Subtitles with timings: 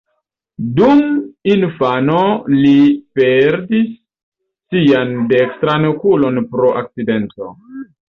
[0.77, 1.03] Dum
[1.55, 2.23] infano
[2.55, 2.73] li
[3.21, 7.57] perdis sian dekstran okulon pro akcidento.